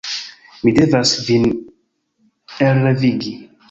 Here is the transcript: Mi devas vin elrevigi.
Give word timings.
Mi 0.63 0.73
devas 0.79 1.13
vin 1.29 1.47
elrevigi. 2.71 3.41